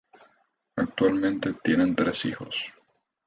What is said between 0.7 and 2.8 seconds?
Actualmente tienen tres hijos.